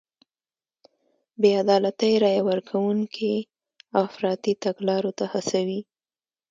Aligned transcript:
بې 1.39 1.51
عدالتۍ 1.61 2.13
رای 2.23 2.39
ورکوونکي 2.49 3.33
افراطي 4.03 4.53
تګلارو 4.63 5.11
ته 5.17 5.25
هڅوي. 5.33 5.81